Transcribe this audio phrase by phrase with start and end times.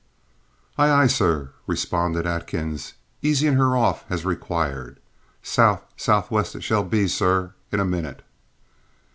[0.79, 4.99] "Aye, aye, sir," responded Atkins, easing her off as required.
[5.43, 8.23] "Sou' sou' west it shall be, sir, in a minute."